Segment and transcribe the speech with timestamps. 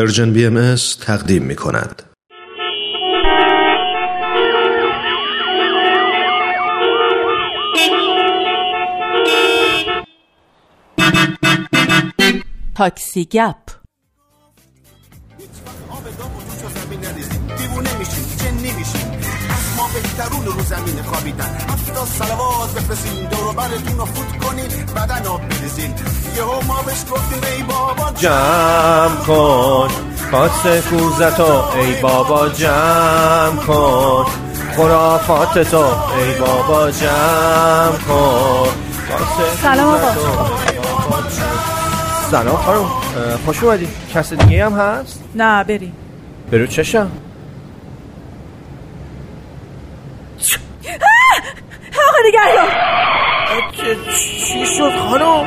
[0.00, 2.02] پرژن بی ام تقدیم می کند.
[12.74, 13.79] تاکسی گپ
[19.94, 21.56] بهترون رو زمین خوابیدن.
[21.68, 25.94] هفتا سلوات بفرسین دور برتون رو فوت کنین بدن آب بریزین.
[26.36, 29.88] یهو ما بهش گفتیم ای بابا جمع کن.
[30.30, 34.26] کاس کوزتو ای بابا جمع کن.
[34.76, 38.68] خرافات تو ای بابا جمع کن.
[39.62, 40.12] سلام آقا.
[42.30, 42.90] سلام خانم
[43.46, 43.88] خوش اومدی.
[44.14, 45.92] کس دیگه هم هست؟ نه بریم.
[46.52, 47.10] برو چشم.
[53.72, 53.96] چه-
[54.46, 55.46] چی شد خانم؟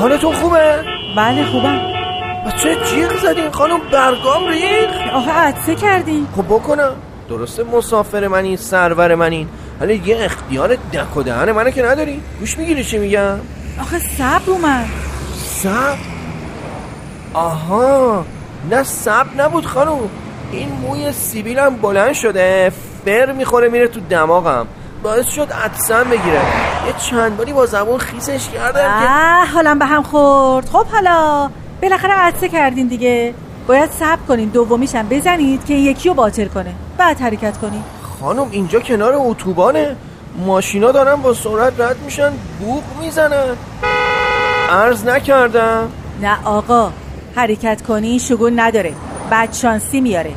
[0.00, 0.84] حالتون خوبه؟
[1.16, 1.80] بله خوبم.
[2.62, 6.92] چه جیغ زدین خانم؟ برگام ریخ آخه عدسه کردیم خب بکنم.
[7.28, 9.46] درسته مسافر منی سرور منی.
[9.80, 12.20] ولی یه اختیار دک و دهن منو که نداری.
[12.40, 13.40] گوش می‌گیری چی میگم؟
[13.80, 14.86] آخه صبر اومد.
[15.34, 15.96] سب؟
[17.34, 18.24] آها.
[18.70, 19.98] نه سب نبود خانم.
[20.52, 22.72] این موی سیبیلم بلند شده
[23.04, 24.66] فر می‌خوره میره تو دماغم.
[25.04, 26.40] باعث شد عدسم بگیره.
[26.86, 30.68] یه چند باری با زبون خیسش کردم که اه حالم به هم خورد.
[30.68, 31.50] خب حالا
[31.82, 33.34] بالاخره عدسه کردین دیگه.
[33.66, 36.74] باید صبر کنین دومیشم بزنید که این یکی رو باطل کنه.
[36.98, 37.82] بعد حرکت کنین.
[38.20, 39.96] خانم اینجا کنار اتوبانه.
[40.46, 43.56] ماشینا دارن با سرعت رد میشن بوق می‌زنن.
[44.70, 45.88] عرض نکردم.
[46.22, 46.90] نه آقا
[47.36, 48.92] حرکت کنی شگون نداره.
[49.30, 50.32] بعد شانسی میاره.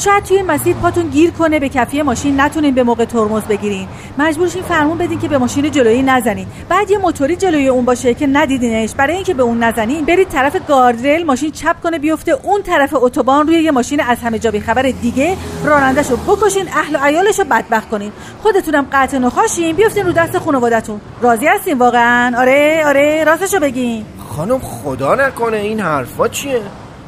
[0.00, 3.88] شاید توی مسیر پاتون گیر کنه به کفی ماشین نتونین به موقع ترمز بگیرین.
[4.18, 6.46] مجبورشین فرمون بدین که به ماشین جلویی نزنین.
[6.68, 8.94] بعد یه موتوری جلوی اون باشه که ندیدینش.
[8.94, 13.46] برای اینکه به اون نزنین برید طرف گاردریل ماشین چپ کنه بیفته اون طرف اتوبان
[13.46, 15.36] روی یه ماشین از همه جا خبر دیگه.
[15.64, 18.12] رانندهشو بکشین اهل و عیالشو بدبخت کنین.
[18.42, 24.04] خودتونم قطع نخاشین بیفتین رو دست خانوادتون راضی هستین واقعا؟ آره آره راستشو بگین.
[24.28, 26.60] خانم خدا نکنه این حرفا چیه؟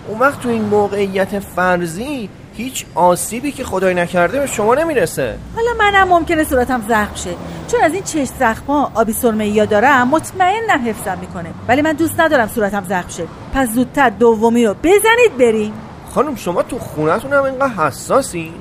[0.08, 5.38] اون وقت تو این موقعیت فرضی هیچ آسیبی که خدای نکرده به شما نمی‌رسه.
[5.56, 7.34] حالا منم ممکنه صورتم زخم شه.
[7.70, 11.50] چون از این چشم زخما آبی سرمه یا دارم مطمئنم حفظم می‌کنه.
[11.68, 13.24] ولی من دوست ندارم صورتم زخم شه.
[13.54, 15.72] پس زودتر دومی رو بزنید بریم.
[16.14, 18.52] خانم شما تو خونتون هم اینقدر حساسی؟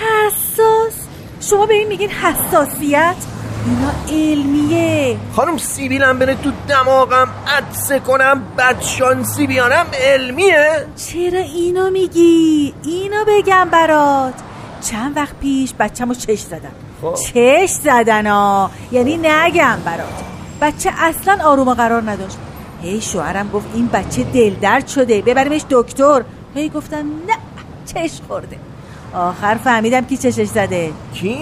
[0.00, 1.06] حساس؟
[1.40, 3.14] شما به این میگین حساسیت؟
[3.66, 5.16] اینا علمیه.
[5.36, 10.86] خانم سیبیلم بره تو دماغم عدسه کنم بدشانسی بیارم علمیه.
[10.96, 14.34] چرا اینو میگی؟ اینو بگم برات.
[14.80, 16.72] چند وقت پیش بچه‌مو چش زدن
[17.02, 17.14] خب.
[17.14, 18.70] چش زدن ها.
[18.92, 20.24] یعنی نگم برات.
[20.60, 22.38] بچه اصلا آروم و قرار نداشت.
[22.82, 25.22] هی شوهرم گفت این بچه دلدرد شده.
[25.22, 26.22] ببریمش دکتر.
[26.54, 27.36] هی گفتم نه
[27.94, 28.56] چش خورده.
[29.14, 30.92] آخر فهمیدم کی چشش زده.
[31.14, 31.38] کی؟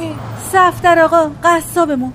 [0.53, 2.13] صفدر آقا قصابمون.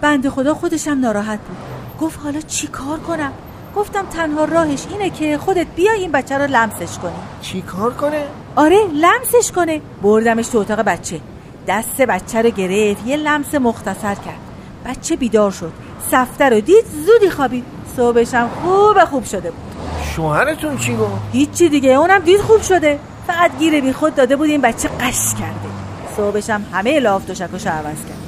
[0.00, 1.56] بنده خدا خودشم ناراحت بود.
[2.00, 3.32] گفت حالا چی کار کنم؟
[3.76, 7.12] گفتم تنها راهش اینه که خودت بیای این بچه رو لمسش کنی.
[7.42, 8.24] چی کار کنه؟
[8.56, 9.80] آره لمسش کنه.
[10.02, 11.20] بردمش تو اتاق بچه.
[11.68, 14.40] دست بچه رو گرفت یه لمس مختصر کرد.
[14.86, 15.72] بچه بیدار شد.
[16.10, 17.64] سفته رو دید زودی خوابید.
[17.96, 19.74] صبحشم خوب خوب شده بود.
[20.16, 22.98] شوهرتون چی گفت؟ هیچی دیگه اونم دید خوب شده.
[23.26, 25.68] فقط گیره بی خود داده بود این بچه قش کرده.
[26.16, 28.24] صبحشم همه لاف و شکاشو عوض کرد.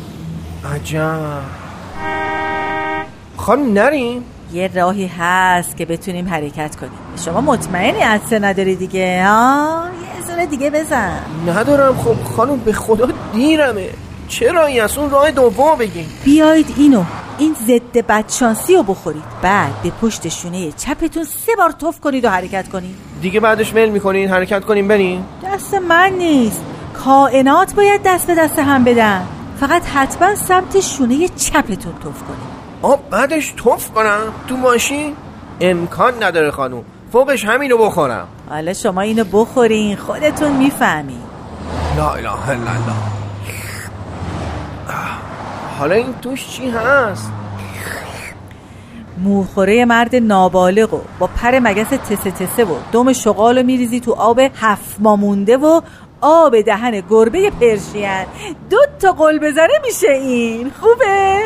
[0.74, 1.40] عجب.
[3.36, 6.92] خانم نریم؟ یه راهی هست که بتونیم حرکت کنیم.
[7.24, 9.84] شما مطمئنی عدسه نداری دیگه؟ ها
[10.18, 11.20] یه زونه دیگه بزن.
[11.46, 11.96] ندارم.
[11.96, 13.88] خب خانم به خدا دیرمه.
[14.28, 16.06] چرا این از اون راه دوم بگیم.
[16.24, 17.04] بیایید اینو.
[17.38, 19.22] این ضد بدشانسی رو بخورید.
[19.42, 22.94] بعد به پشت شونه چپتون سه بار توف کنید و حرکت کنید.
[23.20, 26.62] دیگه بعدش میل می‌کنین حرکت کنیم بریم دست من نیست.
[27.04, 29.26] کائنات باید دست به دست هم بدن.
[29.60, 32.56] فقط حتما سمت شونه چپتون توف کنید.
[32.82, 35.14] آب بعدش توف کنم تو ماشین؟
[35.60, 36.82] امکان نداره خانم
[37.12, 38.28] فوقش همینو بخورم.
[38.48, 41.22] حالا شما اینو بخورین خودتون می‌فهمین.
[41.96, 43.25] لا اله الا الله.
[45.78, 47.32] حالا این توش چی هست؟
[49.18, 54.12] موخوره مرد نابالغ و با پر مگس تسه تسه و دم شغال رو میریزی تو
[54.12, 55.80] آب هفت مامونده و
[56.20, 58.26] آب دهن گربه پرشین.
[58.70, 60.72] دو تا قل بزنه میشه این.
[60.80, 61.40] خوبه؟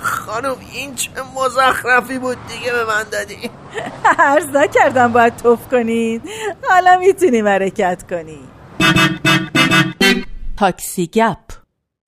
[0.00, 3.50] خانم این چه مزخرفی بود دیگه به من دادی.
[4.18, 6.22] عرض نکردم باید توف کنید
[6.68, 8.38] حالا می‌تونیم حرکت کنی.
[10.62, 11.61] تاکسی گپ.